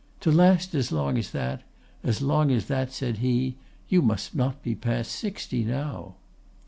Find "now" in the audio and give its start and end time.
5.63-6.15